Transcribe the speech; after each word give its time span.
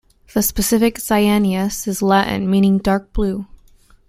The 0.33 0.41
specific 0.41 0.95
"cyaneus" 0.97 1.87
is 1.87 2.01
Latin, 2.01 2.49
meaning 2.49 2.79
"dark-blue". 2.79 3.45